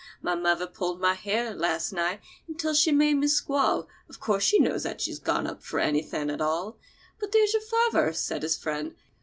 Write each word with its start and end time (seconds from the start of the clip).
My 0.19 0.33
mother 0.33 0.65
pulled 0.65 0.99
my 0.99 1.13
hair, 1.13 1.53
last 1.53 1.91
night, 1.91 2.21
until 2.47 2.73
she 2.73 2.91
made 2.91 3.17
me 3.17 3.27
squall. 3.27 3.87
Of 4.09 4.19
course 4.19 4.41
she 4.41 4.57
knows 4.57 4.81
that 4.81 4.99
she's 4.99 5.19
gone 5.19 5.45
up 5.45 5.61
for 5.61 5.79
anything 5.79 6.31
at 6.31 6.41
all." 6.41 6.79
"But 7.19 7.31
there's 7.33 7.53
your 7.53 7.61
father," 7.61 8.11
said 8.11 8.41
his 8.41 8.57
friend. 8.57 8.95